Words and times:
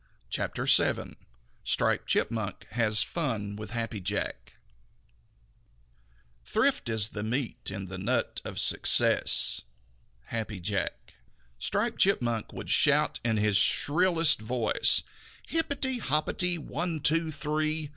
CHAPTER 0.31 0.65
VII 0.65 1.15
STRIPED 1.63 2.07
CHIPMUNK 2.07 2.65
HAS 2.71 3.03
FUN 3.03 3.55
WITH 3.55 3.69
HAPPY 3.69 3.99
JACK 3.99 4.53
Thrift 6.43 6.89
is 6.89 7.09
the 7.09 7.21
meat 7.21 7.69
in 7.69 7.85
the 7.85 7.99
nut 7.99 8.41
of 8.43 8.59
success. 8.59 9.61
Happy 10.23 10.59
Jack. 10.59 11.13
Striped 11.59 11.99
Chipmunk 11.99 12.51
would 12.51 12.71
shout 12.71 13.19
in 13.23 13.37
his 13.37 13.57
shrillest 13.57 14.39
voice: 14.41 15.03
"Hipperty, 15.47 15.99
hopperty, 15.99 16.57
one, 16.57 16.99
two, 17.01 17.29
three! 17.29 17.89